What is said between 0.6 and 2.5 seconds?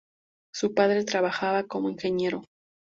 padre trabajaba como ingeniero.